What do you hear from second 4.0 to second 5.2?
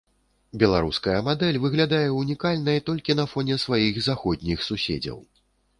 заходніх суседзяў.